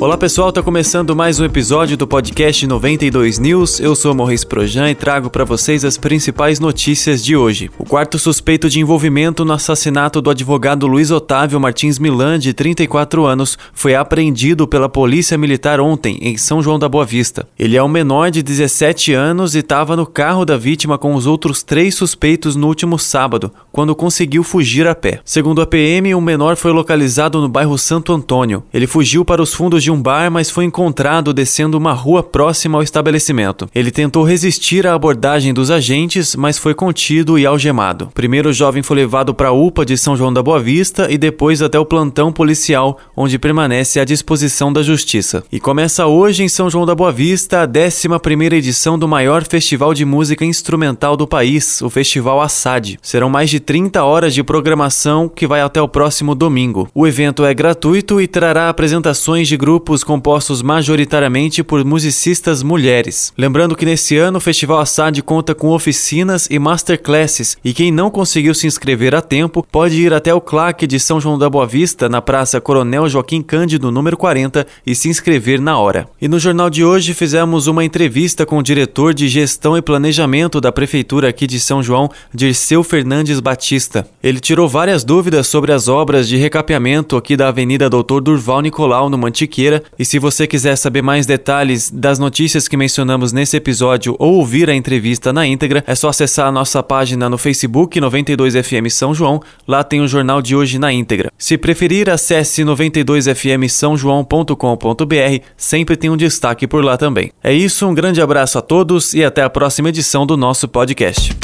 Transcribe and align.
Olá 0.00 0.18
pessoal, 0.18 0.52
tá 0.52 0.60
começando 0.60 1.14
mais 1.14 1.38
um 1.38 1.44
episódio 1.44 1.96
do 1.96 2.06
podcast 2.06 2.66
92 2.66 3.38
News. 3.38 3.78
Eu 3.78 3.94
sou 3.94 4.12
Morris 4.12 4.44
Projan 4.44 4.90
e 4.90 4.94
trago 4.94 5.30
para 5.30 5.44
vocês 5.44 5.84
as 5.84 5.96
principais 5.96 6.58
notícias 6.58 7.24
de 7.24 7.36
hoje. 7.36 7.70
O 7.78 7.84
quarto 7.84 8.18
suspeito 8.18 8.68
de 8.68 8.80
envolvimento 8.80 9.44
no 9.44 9.52
assassinato 9.52 10.20
do 10.20 10.30
advogado 10.30 10.88
Luiz 10.88 11.12
Otávio 11.12 11.60
Martins 11.60 11.98
Milan, 12.00 12.40
de 12.40 12.52
34 12.52 13.24
anos, 13.24 13.56
foi 13.72 13.94
apreendido 13.94 14.66
pela 14.66 14.88
Polícia 14.88 15.38
Militar 15.38 15.80
ontem 15.80 16.18
em 16.20 16.36
São 16.36 16.60
João 16.60 16.78
da 16.78 16.88
Boa 16.88 17.04
Vista. 17.06 17.46
Ele 17.56 17.76
é 17.76 17.82
um 17.82 17.88
menor 17.88 18.32
de 18.32 18.42
17 18.42 19.14
anos 19.14 19.54
e 19.54 19.60
estava 19.60 19.96
no 19.96 20.04
carro 20.04 20.44
da 20.44 20.56
vítima 20.56 20.98
com 20.98 21.14
os 21.14 21.24
outros 21.24 21.62
três 21.62 21.94
suspeitos 21.94 22.56
no 22.56 22.66
último 22.66 22.98
sábado, 22.98 23.50
quando 23.70 23.94
conseguiu 23.94 24.42
fugir 24.42 24.88
a 24.88 24.94
pé. 24.94 25.20
Segundo 25.24 25.62
a 25.62 25.66
PM, 25.66 26.14
o 26.14 26.20
menor 26.20 26.56
foi 26.56 26.72
localizado 26.72 27.40
no 27.40 27.48
bairro 27.48 27.78
Santo 27.78 28.12
Antônio. 28.12 28.64
Ele 28.74 28.88
fugiu 28.88 29.24
para 29.24 29.40
os 29.40 29.54
fundos 29.54 29.83
de 29.84 29.90
um 29.90 30.00
bar, 30.00 30.30
mas 30.30 30.50
foi 30.50 30.64
encontrado 30.64 31.32
descendo 31.32 31.76
uma 31.76 31.92
rua 31.92 32.22
próxima 32.22 32.78
ao 32.78 32.82
estabelecimento. 32.82 33.68
Ele 33.74 33.90
tentou 33.90 34.24
resistir 34.24 34.86
à 34.86 34.94
abordagem 34.94 35.52
dos 35.52 35.70
agentes, 35.70 36.34
mas 36.34 36.58
foi 36.58 36.74
contido 36.74 37.38
e 37.38 37.44
algemado. 37.44 38.08
Primeiro, 38.14 38.48
o 38.48 38.52
jovem 38.52 38.82
foi 38.82 38.96
levado 38.96 39.34
para 39.34 39.48
a 39.48 39.52
UPA 39.52 39.84
de 39.84 39.96
São 39.96 40.16
João 40.16 40.32
da 40.32 40.42
Boa 40.42 40.58
Vista 40.58 41.10
e 41.10 41.18
depois 41.18 41.60
até 41.60 41.78
o 41.78 41.84
plantão 41.84 42.32
policial, 42.32 42.98
onde 43.14 43.38
permanece 43.38 44.00
à 44.00 44.04
disposição 44.04 44.72
da 44.72 44.82
justiça. 44.82 45.44
E 45.52 45.60
começa 45.60 46.06
hoje 46.06 46.42
em 46.42 46.48
São 46.48 46.70
João 46.70 46.86
da 46.86 46.94
Boa 46.94 47.12
Vista 47.12 47.62
a 47.62 47.68
11ª 47.68 48.54
edição 48.54 48.98
do 48.98 49.06
maior 49.06 49.44
festival 49.44 49.92
de 49.92 50.04
música 50.04 50.44
instrumental 50.44 51.16
do 51.16 51.26
país, 51.26 51.82
o 51.82 51.90
Festival 51.90 52.40
Assad. 52.40 52.98
Serão 53.02 53.28
mais 53.28 53.50
de 53.50 53.60
30 53.60 54.02
horas 54.02 54.32
de 54.32 54.42
programação 54.42 55.28
que 55.28 55.46
vai 55.46 55.60
até 55.60 55.80
o 55.82 55.88
próximo 55.88 56.34
domingo. 56.34 56.88
O 56.94 57.06
evento 57.06 57.44
é 57.44 57.52
gratuito 57.52 58.18
e 58.18 58.26
trará 58.26 58.70
apresentações 58.70 59.46
de 59.46 59.58
grupos 59.58 59.73
grupos 59.74 60.04
compostos 60.04 60.62
majoritariamente 60.62 61.64
por 61.64 61.84
musicistas 61.84 62.62
mulheres. 62.62 63.32
Lembrando 63.36 63.74
que 63.74 63.84
nesse 63.84 64.16
ano 64.16 64.38
o 64.38 64.40
Festival 64.40 64.78
Assad 64.78 65.20
conta 65.22 65.52
com 65.52 65.70
oficinas 65.70 66.46
e 66.48 66.60
masterclasses, 66.60 67.56
e 67.64 67.74
quem 67.74 67.90
não 67.90 68.08
conseguiu 68.08 68.54
se 68.54 68.68
inscrever 68.68 69.16
a 69.16 69.20
tempo 69.20 69.66
pode 69.72 70.00
ir 70.00 70.14
até 70.14 70.32
o 70.32 70.40
CLAC 70.40 70.86
de 70.86 71.00
São 71.00 71.20
João 71.20 71.36
da 71.36 71.50
Boa 71.50 71.66
Vista, 71.66 72.08
na 72.08 72.22
Praça 72.22 72.60
Coronel 72.60 73.08
Joaquim 73.08 73.42
Cândido, 73.42 73.90
número 73.90 74.16
40, 74.16 74.64
e 74.86 74.94
se 74.94 75.08
inscrever 75.08 75.60
na 75.60 75.76
hora. 75.76 76.06
E 76.22 76.28
no 76.28 76.38
jornal 76.38 76.70
de 76.70 76.84
hoje 76.84 77.12
fizemos 77.12 77.66
uma 77.66 77.84
entrevista 77.84 78.46
com 78.46 78.58
o 78.58 78.62
diretor 78.62 79.12
de 79.12 79.26
Gestão 79.26 79.76
e 79.76 79.82
Planejamento 79.82 80.60
da 80.60 80.70
Prefeitura 80.70 81.30
aqui 81.30 81.48
de 81.48 81.58
São 81.58 81.82
João, 81.82 82.08
Dirceu 82.32 82.84
Fernandes 82.84 83.40
Batista. 83.40 84.06
Ele 84.22 84.38
tirou 84.38 84.68
várias 84.68 85.02
dúvidas 85.02 85.48
sobre 85.48 85.72
as 85.72 85.88
obras 85.88 86.28
de 86.28 86.36
recapeamento 86.36 87.16
aqui 87.16 87.36
da 87.36 87.48
Avenida 87.48 87.90
Doutor 87.90 88.20
Durval 88.20 88.60
Nicolau, 88.60 89.10
no 89.10 89.18
Mantiqueira, 89.18 89.63
e 89.98 90.04
se 90.04 90.18
você 90.18 90.46
quiser 90.46 90.76
saber 90.76 91.02
mais 91.02 91.26
detalhes 91.26 91.90
das 91.90 92.18
notícias 92.18 92.68
que 92.68 92.76
mencionamos 92.76 93.32
nesse 93.32 93.56
episódio 93.56 94.16
ou 94.18 94.34
ouvir 94.34 94.68
a 94.68 94.74
entrevista 94.74 95.32
na 95.32 95.46
íntegra, 95.46 95.82
é 95.86 95.94
só 95.94 96.08
acessar 96.08 96.46
a 96.46 96.52
nossa 96.52 96.82
página 96.82 97.28
no 97.28 97.38
Facebook 97.38 98.00
92FM 98.00 98.90
São 98.90 99.14
João. 99.14 99.40
Lá 99.66 99.82
tem 99.82 100.00
o 100.00 100.08
jornal 100.08 100.42
de 100.42 100.54
hoje 100.54 100.78
na 100.78 100.92
íntegra. 100.92 101.32
Se 101.38 101.56
preferir, 101.56 102.10
acesse 102.10 102.62
92fm 102.62 103.68
São 103.68 103.96
João.com.br, 103.96 105.44
sempre 105.56 105.96
tem 105.96 106.10
um 106.10 106.16
destaque 106.16 106.66
por 106.66 106.84
lá 106.84 106.96
também. 106.96 107.30
É 107.42 107.52
isso, 107.52 107.86
um 107.86 107.94
grande 107.94 108.20
abraço 108.20 108.58
a 108.58 108.62
todos 108.62 109.14
e 109.14 109.24
até 109.24 109.42
a 109.42 109.50
próxima 109.50 109.88
edição 109.88 110.26
do 110.26 110.36
nosso 110.36 110.68
podcast. 110.68 111.43